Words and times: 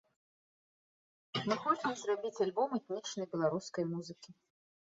Мы 1.51 1.59
хочам 1.65 1.95
зрабіць 1.99 2.43
альбом 2.47 2.69
этнічнай 2.81 3.25
беларускай 3.35 3.83
музыкі. 3.95 4.29